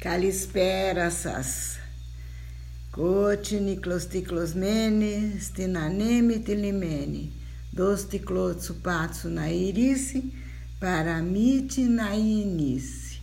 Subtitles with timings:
[0.00, 1.78] Calisperasas,
[2.90, 7.30] cotiniclos ticlosmene, stinaneme tilimene,
[7.70, 10.32] dos ticlotsupatsu na irice,
[10.80, 13.20] paramite na inice.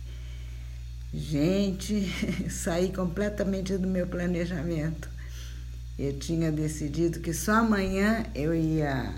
[1.12, 2.06] Gente,
[2.48, 5.10] saí completamente do meu planejamento.
[5.98, 9.16] Eu tinha decidido que só amanhã eu ia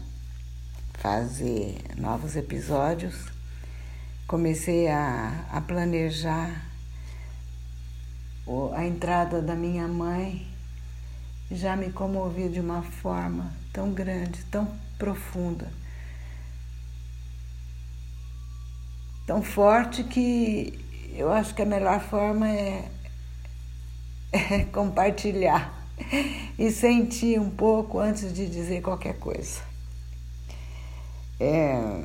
[0.94, 3.16] fazer novos episódios.
[4.26, 6.69] Comecei a, a planejar
[8.74, 10.46] a entrada da minha mãe
[11.50, 14.68] já me comovia de uma forma tão grande, tão
[14.98, 15.68] profunda,
[19.26, 20.78] tão forte que
[21.14, 22.90] eu acho que a melhor forma é,
[24.32, 25.72] é compartilhar
[26.58, 29.60] e sentir um pouco antes de dizer qualquer coisa.
[31.38, 32.04] É,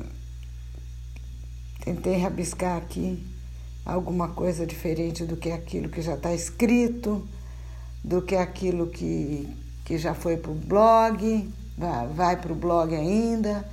[1.84, 3.35] tentei rabiscar aqui
[3.86, 7.26] alguma coisa diferente do que aquilo que já está escrito,
[8.02, 9.48] do que aquilo que,
[9.84, 11.48] que já foi para o blog,
[12.14, 13.64] vai, para o blog ainda,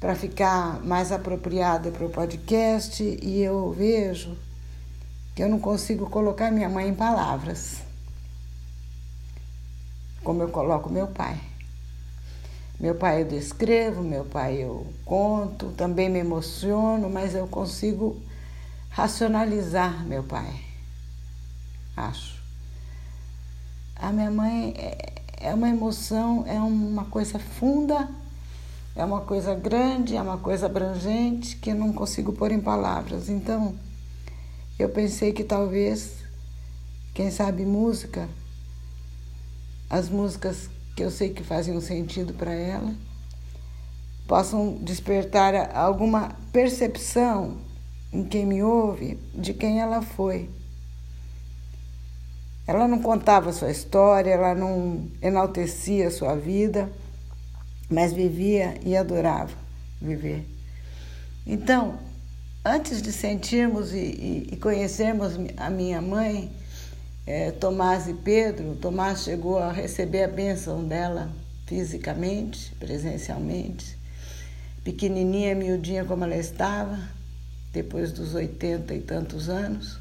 [0.00, 3.02] para ficar mais apropriada para o podcast.
[3.02, 4.34] E eu vejo
[5.34, 7.82] que eu não consigo colocar minha mãe em palavras,
[10.24, 11.38] como eu coloco meu pai.
[12.80, 18.20] Meu pai eu descrevo, meu pai eu conto, também me emociono, mas eu consigo
[18.96, 20.58] racionalizar meu pai.
[21.94, 22.42] Acho.
[23.94, 28.08] A minha mãe é, é uma emoção, é uma coisa funda,
[28.94, 33.28] é uma coisa grande, é uma coisa abrangente que eu não consigo pôr em palavras.
[33.28, 33.74] Então,
[34.78, 36.14] eu pensei que talvez,
[37.12, 38.26] quem sabe música,
[39.90, 42.94] as músicas que eu sei que fazem um sentido para ela,
[44.26, 47.58] possam despertar alguma percepção
[48.12, 50.48] em quem me ouve de quem ela foi.
[52.66, 56.90] Ela não contava sua história, ela não enaltecia sua vida,
[57.88, 59.54] mas vivia e adorava
[60.00, 60.44] viver.
[61.46, 61.98] Então,
[62.64, 66.50] antes de sentirmos e, e, e conhecermos a minha mãe,
[67.24, 71.30] é, Tomás e Pedro, Tomás chegou a receber a bênção dela
[71.66, 73.96] fisicamente, presencialmente,
[74.82, 76.98] pequenininha, miudinha como ela estava,
[77.76, 79.98] depois dos oitenta e tantos anos.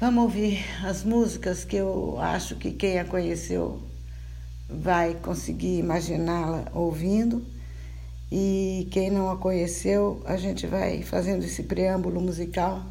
[0.00, 3.80] Vamos ouvir as músicas que eu acho que quem a conheceu
[4.68, 7.44] vai conseguir imaginá-la ouvindo.
[8.30, 12.84] E quem não a conheceu, a gente vai fazendo esse preâmbulo musical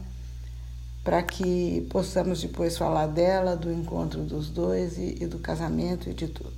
[1.04, 6.14] para que possamos depois falar dela, do encontro dos dois e, e do casamento e
[6.14, 6.55] de tudo.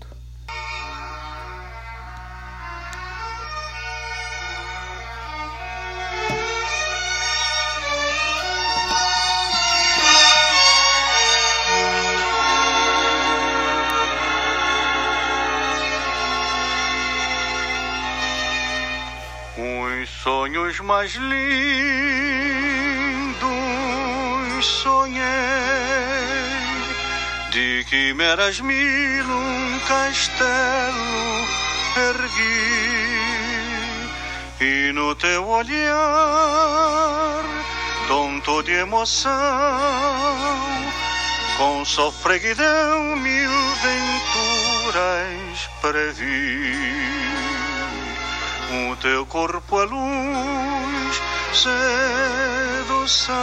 [20.77, 21.35] Sonhos mais lindos
[24.65, 25.23] sonhei.
[27.51, 31.47] De quimeras mil um castelo
[32.09, 33.07] ergui.
[34.59, 35.83] E no teu olhar
[38.07, 39.33] tonto de emoção
[41.57, 43.51] com sofreguidão mil
[43.81, 47.16] venturas previ
[48.69, 51.21] o teu corpo é luz,
[51.53, 53.35] sedução,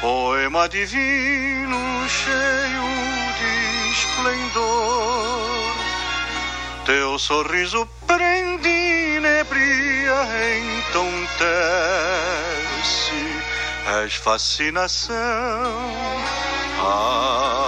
[0.00, 2.82] poema divino cheio
[3.38, 5.72] de esplendor.
[6.86, 10.26] Teu sorriso prende nebria,
[10.88, 11.52] entontece,
[14.02, 15.16] és fascinação.
[16.78, 17.61] Amor.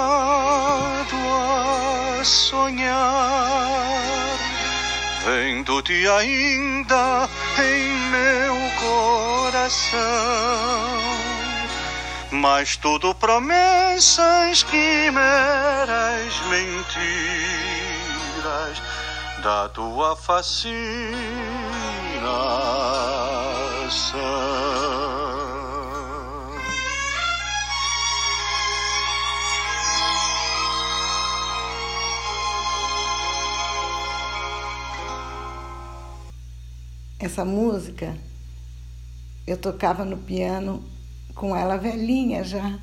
[2.20, 3.68] a sonhar,
[5.26, 7.28] vendo-te ainda
[7.60, 10.02] em meu coração.
[12.32, 17.52] Mas tudo promessas, quimeras, mentiras
[19.44, 20.92] da tua fascinação.
[37.22, 38.18] Essa música
[39.46, 40.84] eu tocava no piano
[41.36, 42.80] com ela velhinha já,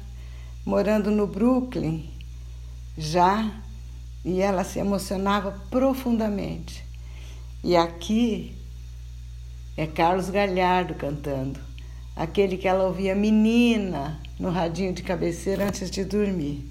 [0.64, 2.08] morando no Brooklyn
[2.96, 3.50] já,
[4.25, 6.85] e ela se emocionava profundamente.
[7.64, 8.55] E aqui
[9.76, 11.58] é Carlos Galhardo cantando,
[12.14, 16.64] aquele que ela ouvia menina no radinho de cabeceira antes de dormir.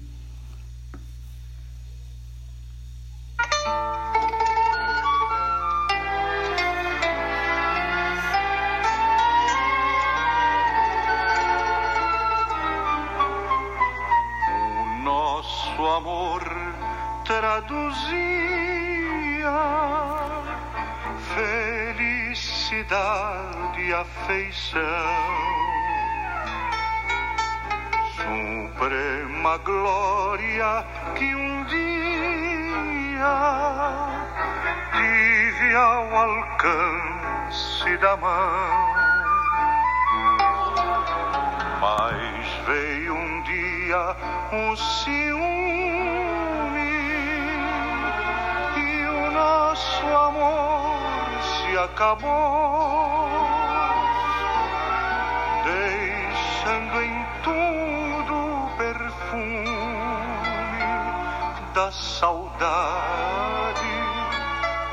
[61.78, 62.58] Da saudade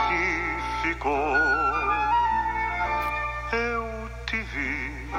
[0.08, 0.24] que
[0.84, 1.36] ficou.
[3.52, 5.10] Eu te vi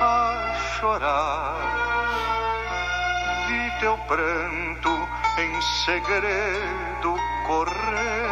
[0.00, 1.56] a chorar,
[3.48, 5.08] vi teu pranto
[5.38, 7.16] em segredo
[7.48, 8.30] correr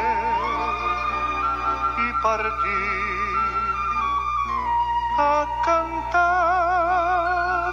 [1.98, 3.36] e partir
[5.18, 7.72] a cantar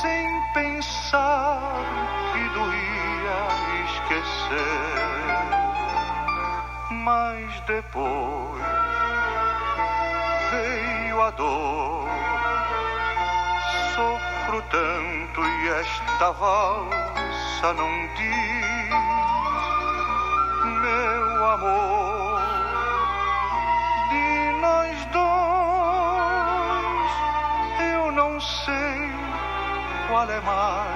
[0.00, 2.13] sem pensar
[2.54, 3.40] doía
[3.84, 5.34] esquecer.
[6.90, 8.64] Mas depois
[10.50, 12.08] veio a dor.
[13.94, 18.90] Sofro tanto e esta valsa não diz,
[20.82, 22.40] meu amor,
[24.10, 25.34] de nós dois
[28.44, 29.10] sei
[30.08, 30.93] qual é mais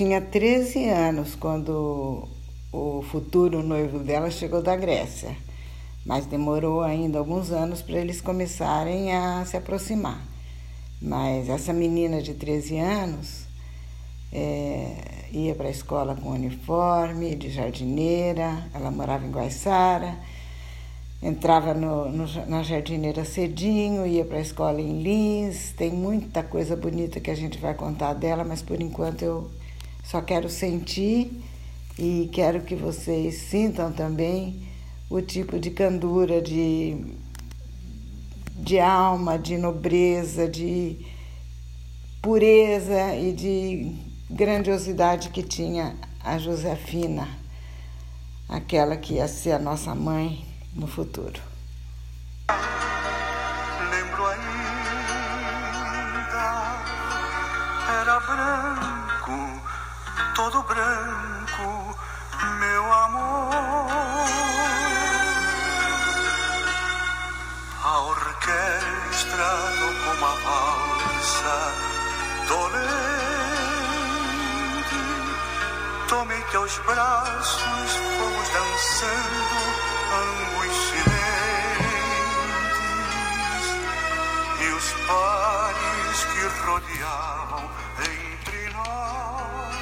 [0.00, 2.26] tinha 13 anos quando
[2.72, 5.36] o futuro noivo dela chegou da Grécia,
[6.06, 10.26] mas demorou ainda alguns anos para eles começarem a se aproximar.
[11.02, 13.44] Mas essa menina de 13 anos
[14.32, 20.16] é, ia para a escola com uniforme de jardineira, ela morava em Guaiçara,
[21.22, 25.74] entrava no, no, na jardineira cedinho, ia para a escola em Lins.
[25.76, 29.59] Tem muita coisa bonita que a gente vai contar dela, mas por enquanto eu
[30.10, 31.30] só quero sentir
[31.96, 34.60] e quero que vocês sintam também
[35.08, 37.14] o tipo de candura, de,
[38.56, 40.98] de alma, de nobreza, de
[42.20, 43.94] pureza e de
[44.28, 47.28] grandiosidade que tinha a Josefina,
[48.48, 51.40] aquela que ia ser a nossa mãe no futuro.
[70.20, 71.74] Uma valsa
[72.46, 73.20] dolente
[76.10, 79.56] Tomei teus braços, fomos dançando,
[80.12, 81.96] ambos silentes,
[84.60, 87.64] e os pares que rodeavam
[88.00, 89.74] entre nós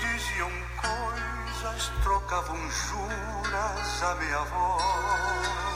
[0.00, 5.67] diziam coisas, trocavam juras a minha voz.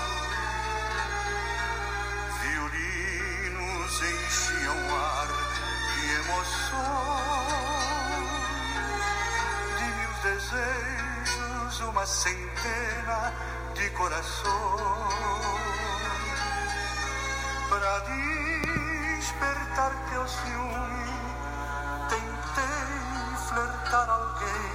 [4.03, 5.29] Enchiam o ar
[5.95, 6.83] de emoções,
[9.79, 13.33] de mil desejos, uma centena
[13.75, 14.53] de corações.
[17.69, 17.93] Para
[19.19, 21.13] despertar teu ciúme,
[22.09, 24.73] tentei flertar alguém,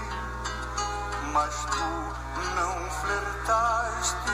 [1.33, 1.89] mas tu
[2.55, 4.31] não flertaste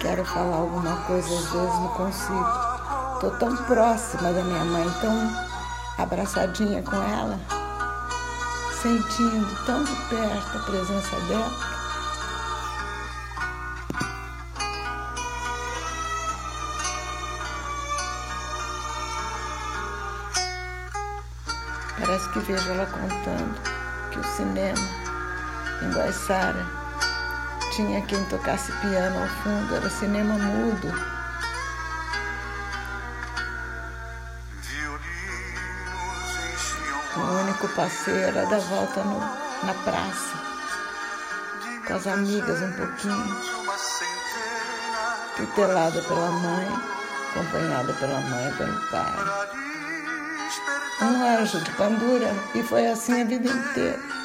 [0.00, 2.46] Quero falar alguma coisa, às vezes não consigo.
[3.20, 5.46] Tô tão próxima da minha mãe, tão
[5.98, 7.36] abraçadinha com ela,
[8.80, 11.50] sentindo tão de perto a presença dela.
[21.98, 23.60] Parece que vejo ela contando
[24.12, 24.88] que o cinema
[25.82, 26.75] em Guaiçara
[27.76, 30.88] tinha quem tocasse piano ao fundo, era cinema mudo.
[37.16, 40.36] O único passeio era dar volta no, na praça,
[41.86, 43.40] com as amigas um pouquinho,
[45.36, 46.68] tutelada pela mãe,
[47.30, 49.14] acompanhada pela mãe e pelo pai.
[51.02, 54.15] Um anjo de pandura, e foi assim a vida inteira.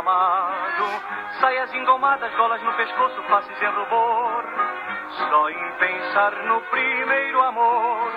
[0.00, 1.02] Seu bem amado,
[1.40, 4.44] saias engomadas, golas no pescoço, faces em rubor,
[5.28, 8.12] só em pensar no primeiro amor.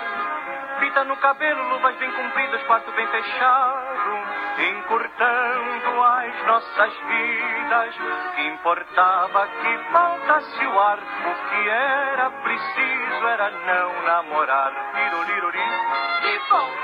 [0.80, 4.10] Fita no cabelo, luvas bem compridas, quarto bem fechado,
[4.58, 7.94] encurtando as nossas vidas.
[8.34, 14.72] Que importava que faltasse o ar, o que era preciso era não namorar.
[14.94, 15.58] Tirolirori,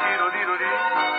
[0.07, 0.64] tirolirori,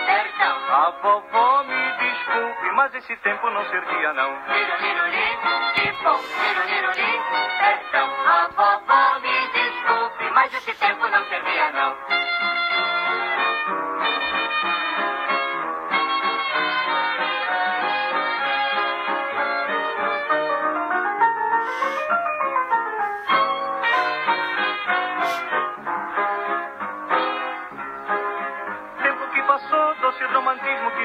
[0.06, 1.91] Perdão, a vovó me
[2.32, 4.32] desculpe, mas esse tempo não servia não.
[4.44, 5.38] tiroliroli,
[5.74, 7.20] que bom, tiroliroli,
[7.60, 12.21] perdão, a vovó me desculpe, mas esse tempo não servia não.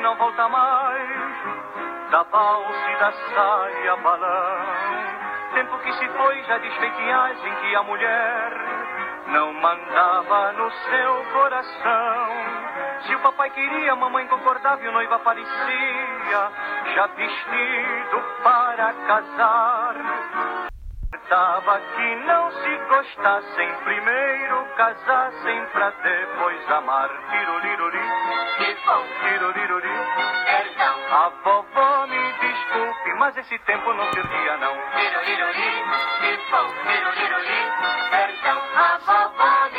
[0.08, 1.10] Não volta mais.
[2.12, 4.58] Da valsa e da saia balão.
[5.54, 8.54] Tempo que se foi, já desfeitiais em que a mulher
[9.28, 12.28] não mandava no seu coração.
[13.06, 16.52] Se o papai queria, a mamãe concordava e o noivo aparecia,
[16.96, 19.96] já vestido para casar.
[21.28, 23.74] Importava que não se gostassem.
[23.84, 27.10] Primeiro, casassem pra depois amar.
[27.30, 28.00] Tirolirori,
[28.58, 29.90] Que bom, tirolirori.
[30.46, 34.74] perdão, A vovó me desculpe, mas esse tempo não perdia não.
[34.96, 35.84] Liroliroli,
[36.22, 37.72] pipom, liroliroli,
[38.10, 39.77] perdão, a vovó me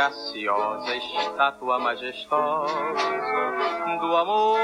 [0.00, 2.74] graciosa, estátua majestosa
[4.00, 4.58] do amor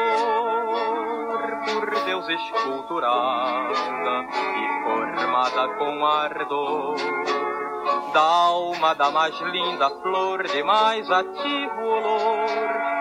[1.67, 6.97] por Deus esculturada e formada com ardor.
[8.15, 12.47] Da alma da mais linda flor de mais ativo olor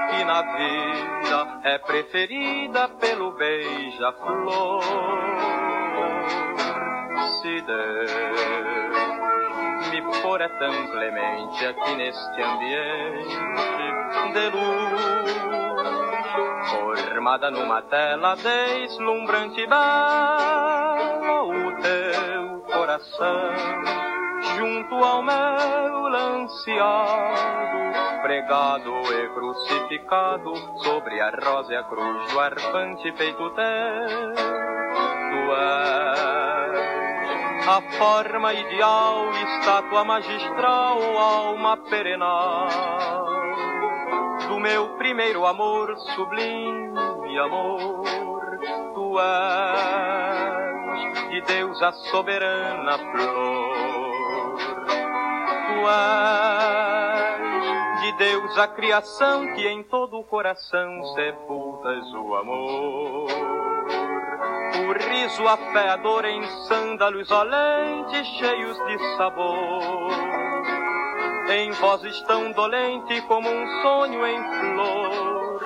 [0.10, 4.84] que na vida é preferida pelo beija-flor.
[7.42, 9.35] Se Deus
[10.16, 13.36] me for é tão clemente aqui neste ambiente
[14.34, 15.02] de luz,
[16.70, 23.52] formada numa tela deslumbrante e bela, o teu coração
[24.58, 27.78] junto ao meu lanceado,
[28.22, 34.34] pregado e crucificado sobre a rosa e a cruz do arfante peito teu.
[35.32, 36.45] Tu és
[37.68, 42.68] a forma ideal, estátua magistral, alma perenal
[44.48, 46.96] do meu primeiro amor, sublime
[47.40, 48.04] amor.
[48.94, 54.58] Tu és de Deus a soberana flor.
[55.68, 63.65] Tu és de Deus a criação que em todo o coração sepultas o amor.
[64.98, 70.14] Riso, a fé, a dor em sândalos olentes cheios de sabor.
[71.50, 75.62] Em vozes tão dolente como um sonho em flor.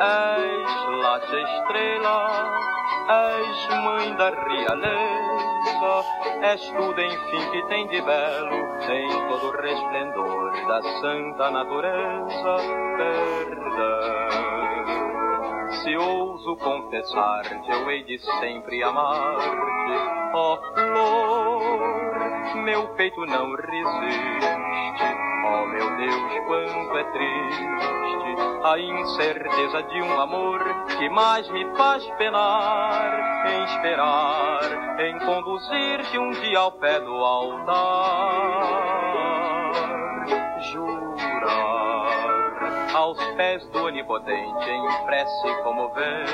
[0.00, 2.60] És late estrela,
[3.08, 6.04] és mãe da realeza,
[6.42, 8.56] és tudo enfim que tem de belo
[8.90, 12.56] em todo o resplendor da santa natureza.
[12.96, 14.51] Perdão.
[15.82, 19.92] Se ouso confessar-te, eu hei de sempre amar-te,
[20.34, 27.72] ó flor, meu peito não resiste, ó meu Deus, quanto é triste
[28.64, 30.62] a incerteza de um amor
[30.96, 39.11] que mais me faz penar, em esperar, em conduzir-te um dia ao pé do altar.
[43.12, 46.32] Aos pés do onipotente em prece comovente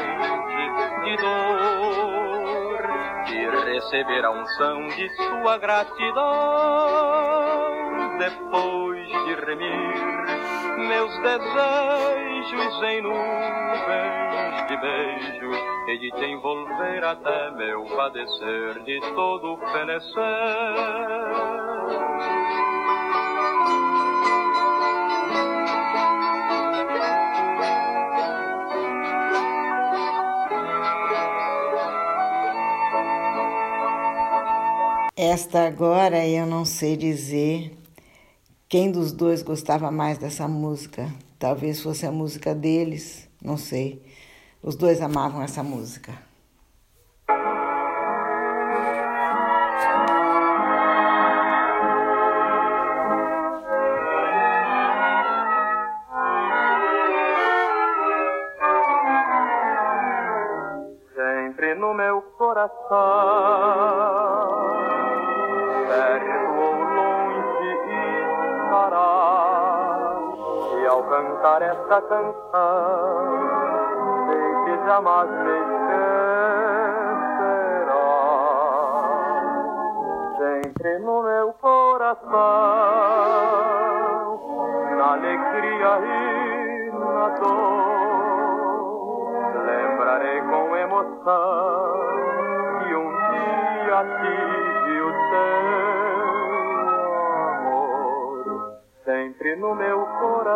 [1.02, 2.78] de dor,
[3.26, 6.22] de receber a unção de sua gratidão,
[8.18, 9.98] depois de remir
[10.88, 19.58] meus desejos em nuvens de beijos e de te envolver até meu padecer de todo
[19.72, 20.18] fenecer.
[35.30, 37.78] Esta agora eu não sei dizer
[38.66, 41.14] quem dos dois gostava mais dessa música.
[41.38, 44.02] Talvez fosse a música deles, não sei.
[44.62, 46.27] Os dois amavam essa música.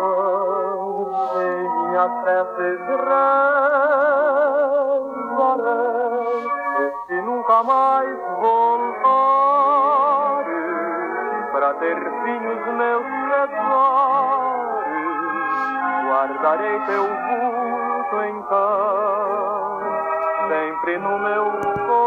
[1.35, 3.47] em minha prece rezarei.
[6.79, 8.97] E se nunca mais voltares
[11.51, 13.67] para ter fim os meus pesares.
[16.07, 17.67] Guardarei teu vulto
[18.23, 19.16] então,
[20.87, 22.06] sempre no meu coração.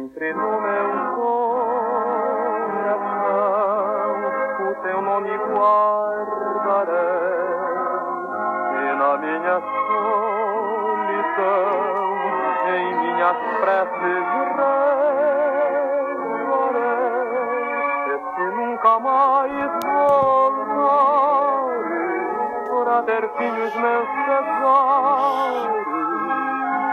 [0.00, 1.90] Sempre no meu coração
[4.70, 6.94] o teu nome guardarei.
[8.80, 11.44] E na minha solidão
[12.66, 14.24] em minhas preces
[18.06, 20.80] rezarei se nunca mais voltares
[22.70, 25.80] para ter fim os meus pesares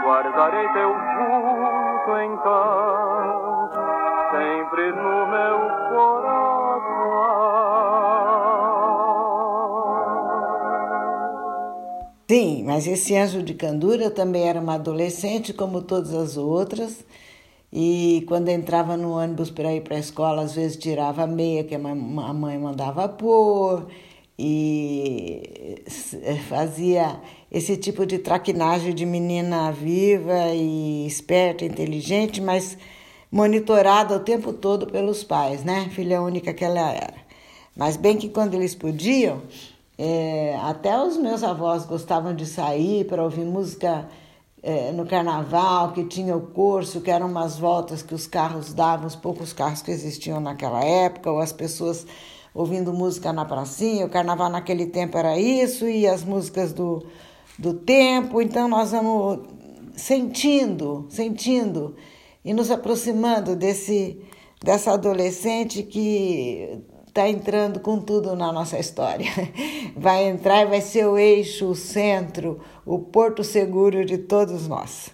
[0.04, 0.90] guardarei teu
[2.16, 3.70] então,
[4.30, 5.58] sempre no meu
[5.90, 6.48] coração.
[12.30, 17.04] Sim, mas esse anjo de candura também era uma adolescente, como todas as outras.
[17.72, 21.64] E quando entrava no ônibus para ir para a escola, às vezes tirava a meia
[21.64, 23.86] que a mãe mandava pôr
[24.38, 25.82] e
[26.48, 27.20] fazia
[27.50, 32.78] esse tipo de traquinagem de menina viva e esperta, inteligente, mas
[33.32, 35.88] monitorada o tempo todo pelos pais, né?
[35.90, 37.14] Filha única que ela era.
[37.76, 39.42] Mas bem que quando eles podiam,
[39.96, 44.08] é, até os meus avós gostavam de sair para ouvir música
[44.62, 49.06] é, no carnaval, que tinha o curso, que eram umas voltas que os carros davam,
[49.06, 52.06] os poucos carros que existiam naquela época, ou as pessoas
[52.54, 54.06] ouvindo música na pracinha.
[54.06, 57.04] O carnaval naquele tempo era isso, e as músicas do,
[57.58, 58.40] do tempo.
[58.40, 59.40] Então nós vamos
[59.96, 61.96] sentindo, sentindo
[62.44, 64.20] e nos aproximando desse
[64.62, 69.26] dessa adolescente que está entrando com tudo na nossa história.
[69.96, 75.10] Vai entrar e vai ser o eixo, o centro, o porto seguro de todos nós.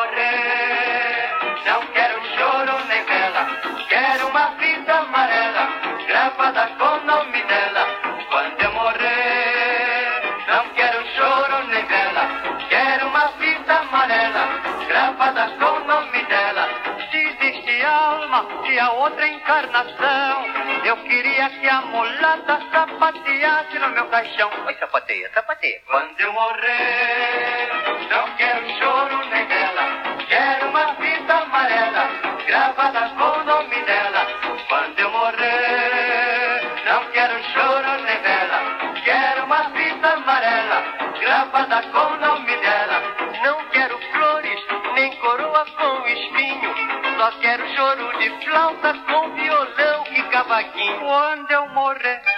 [0.00, 1.28] Morrer,
[1.66, 3.46] não quero choro nem vela,
[3.88, 5.68] quero uma fita amarela,
[6.06, 7.86] gravada com o nome dela.
[8.30, 12.22] Quando eu morrer, não quero choro nem vela,
[12.70, 14.42] quero uma fita amarela,
[14.88, 16.68] gravada com o nome dela.
[17.10, 20.46] Se existe alma e a outra encarnação,
[20.84, 24.50] eu queria que a mulata sapateasse no meu caixão.
[24.66, 25.49] Oi, sapateia, sapateia.
[25.60, 27.68] Quando eu morrer,
[28.08, 32.08] não quero choro nem vela, quero uma fita amarela,
[32.46, 34.26] gravada com o nome dela.
[34.70, 40.82] Quando eu morrer, não quero choro nem vela, quero uma fita amarela,
[41.20, 43.02] gravada com o nome dela.
[43.44, 44.60] Não quero flores,
[44.94, 46.74] nem coroa com espinho,
[47.18, 51.00] só quero choro de flauta com violão e cavaquinho.
[51.00, 52.29] Quando eu morrer.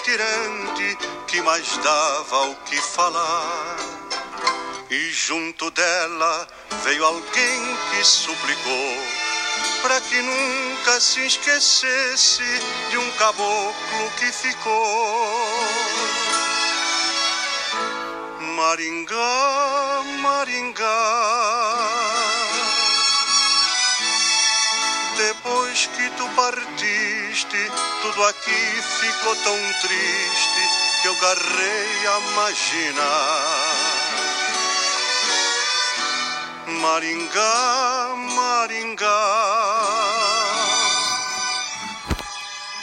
[0.00, 3.76] retirante que mais dava o que falar.
[4.88, 6.48] E junto dela
[6.82, 8.96] veio alguém que suplicou
[9.82, 12.42] para que nunca se esquecesse
[12.90, 15.60] de um caboclo que ficou.
[18.56, 22.29] Maringá, Maringá.
[25.28, 30.60] Depois que tu partiste, tudo aqui ficou tão triste
[31.02, 33.90] que eu garrei a imaginar.
[36.80, 39.08] Maringá, Maringá.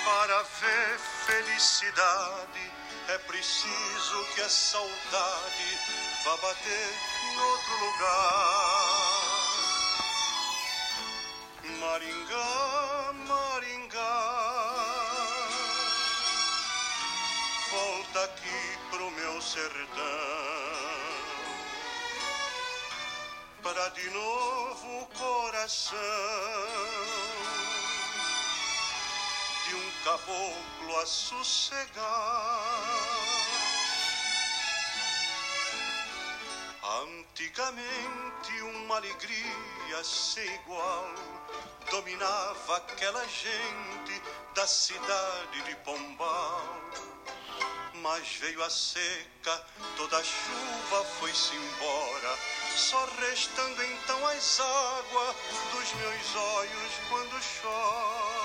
[0.06, 2.72] Para ver felicidade
[3.08, 5.80] é preciso que a saudade
[6.24, 6.94] vá bater
[7.32, 9.37] em outro lugar.
[11.88, 14.16] Maringá, Maringá.
[17.72, 20.58] Volta aqui pro meu sertão
[23.64, 25.98] para de novo o coração
[29.66, 32.58] de um caboclo a sossegar.
[37.04, 41.14] Antigamente uma alegria sem igual
[41.92, 44.22] dominava aquela gente
[44.56, 46.82] da cidade de Pombal.
[48.02, 52.38] Mas veio a seca, toda a chuva foi-se embora,
[52.76, 55.36] só restando então as águas
[55.72, 58.37] dos meus olhos quando chora.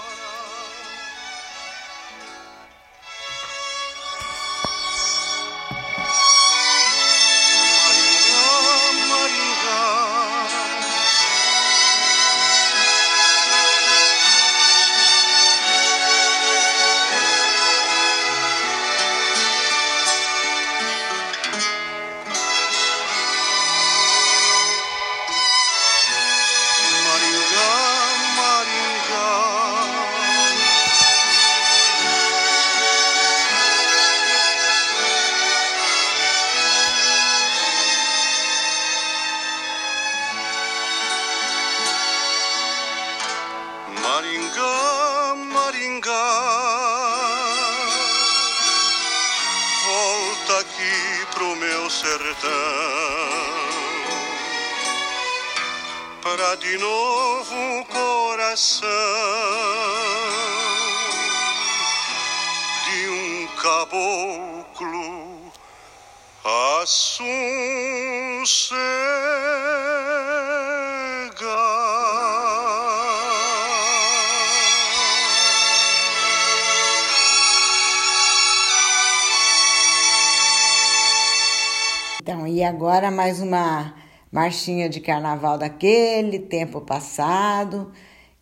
[82.62, 83.92] E agora mais uma
[84.30, 87.90] marchinha de carnaval daquele tempo passado.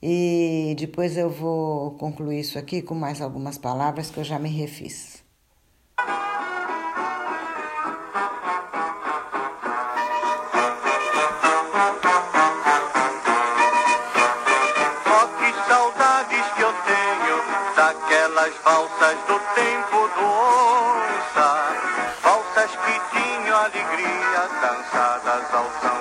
[0.02, 4.50] E depois eu vou concluir isso aqui com mais algumas palavras que eu já me
[4.50, 5.24] refiz.
[16.87, 17.37] Tenho
[17.74, 21.50] daquelas valsas do tempo do onça.
[22.22, 23.19] Valsas que
[23.72, 25.99] alegria, dançadas ao som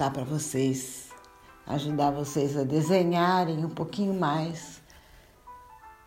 [0.00, 1.10] contar para vocês
[1.66, 4.80] ajudar vocês a desenharem um pouquinho mais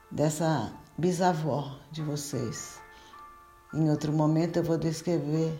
[0.09, 2.81] dessa bisavó de vocês.
[3.71, 5.55] Em outro momento eu vou descrever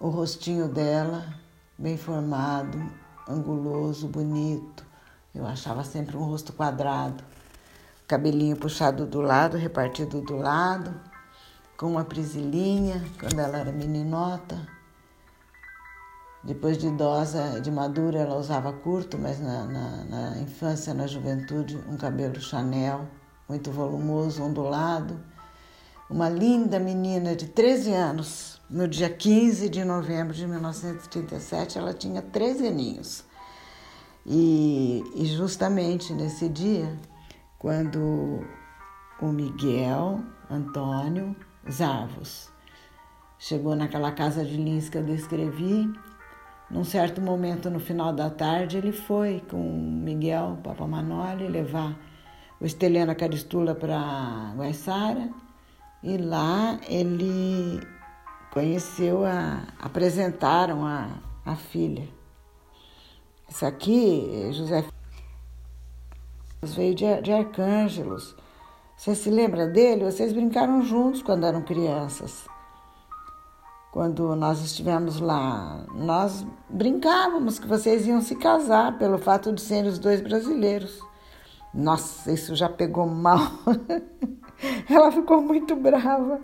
[0.00, 1.34] o rostinho dela,
[1.76, 2.90] bem formado,
[3.28, 4.82] anguloso, bonito.
[5.34, 7.22] Eu achava sempre um rosto quadrado,
[8.08, 10.98] cabelinho puxado do lado, repartido do lado,
[11.76, 14.79] com uma prisilinha quando ela era meninota.
[16.42, 21.78] Depois de idosa, de madura, ela usava curto, mas na, na, na infância, na juventude,
[21.86, 23.06] um cabelo Chanel,
[23.46, 25.20] muito volumoso, ondulado.
[26.08, 32.22] Uma linda menina de 13 anos, no dia 15 de novembro de 1937, ela tinha
[32.22, 33.24] 13 aninhos.
[34.24, 36.98] E, e justamente nesse dia,
[37.58, 38.44] quando
[39.20, 41.36] o Miguel Antônio
[41.70, 42.50] Zavos
[43.38, 45.90] chegou naquela casa de Lins que eu descrevi,
[46.70, 51.98] num certo momento no final da tarde, ele foi com Miguel Papamanoli levar
[52.60, 55.30] o Estelena Caristula para Guaiçara
[56.02, 57.80] e lá ele
[58.52, 59.64] conheceu a.
[59.80, 61.08] apresentaram a,
[61.44, 62.08] a filha.
[63.48, 64.84] Isso aqui, José
[66.62, 68.36] veio de, de Arcângelos.
[68.96, 70.04] Você se lembra dele?
[70.04, 72.46] Vocês brincaram juntos quando eram crianças.
[73.92, 79.90] Quando nós estivemos lá, nós brincávamos que vocês iam se casar pelo fato de serem
[79.90, 81.00] os dois brasileiros.
[81.74, 83.40] Nossa, isso já pegou mal.
[84.88, 86.40] Ela ficou muito brava.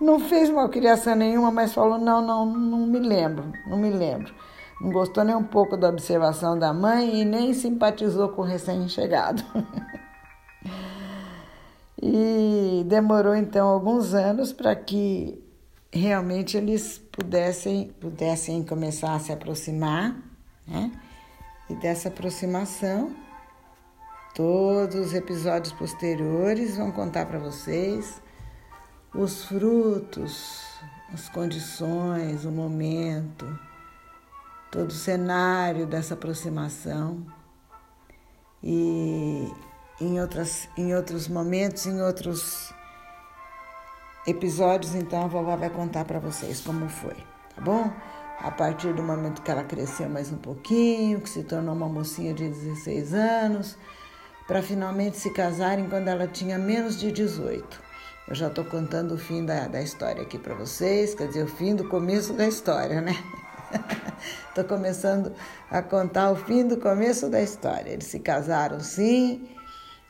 [0.00, 4.32] Não fez malcriação nenhuma, mas falou: não, não, não me lembro, não me lembro.
[4.80, 9.42] Não gostou nem um pouco da observação da mãe e nem simpatizou com o recém-chegado.
[12.00, 15.47] e demorou então alguns anos para que
[15.92, 20.16] realmente eles pudessem, pudessem começar a se aproximar,
[20.66, 20.92] né?
[21.68, 23.14] E dessa aproximação,
[24.34, 28.20] todos os episódios posteriores vão contar para vocês
[29.14, 30.62] os frutos,
[31.12, 33.46] as condições, o momento,
[34.70, 37.26] todo o cenário dessa aproximação.
[38.62, 39.50] E
[40.00, 42.72] em, outras, em outros momentos, em outros
[44.28, 47.16] episódios, então a vovó vai contar para vocês como foi,
[47.54, 47.90] tá bom?
[48.40, 52.34] A partir do momento que ela cresceu mais um pouquinho, que se tornou uma mocinha
[52.34, 53.76] de 16 anos,
[54.46, 57.80] para finalmente se casarem quando ela tinha menos de 18.
[58.28, 61.48] Eu já estou contando o fim da, da história aqui para vocês, quer dizer, o
[61.48, 63.16] fim do começo da história, né?
[64.48, 65.32] Estou começando
[65.70, 67.90] a contar o fim do começo da história.
[67.90, 69.48] Eles se casaram, sim,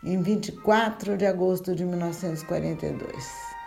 [0.02, 3.57] em 24 de agosto de 1942.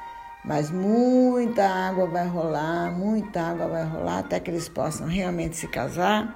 [0.44, 5.68] Mas muita água vai rolar, muita água vai rolar até que eles possam realmente se
[5.68, 6.36] casar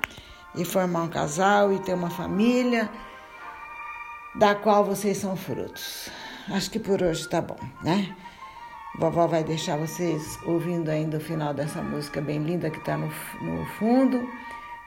[0.56, 2.90] e formar um casal e ter uma família
[4.36, 6.10] da qual vocês são frutos
[6.54, 8.16] acho que por hoje tá bom, né?
[8.98, 13.08] Vovó vai deixar vocês ouvindo ainda o final dessa música bem linda que está no,
[13.42, 14.30] no fundo.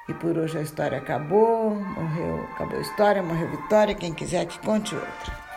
[0.08, 3.94] E por hoje a história acabou, morreu, acabou a história, morreu Vitória.
[3.94, 5.47] Quem quiser que conte outra.